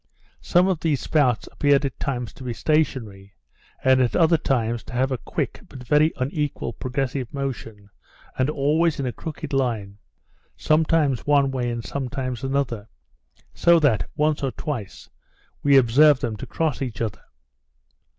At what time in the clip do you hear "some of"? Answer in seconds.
0.41-0.79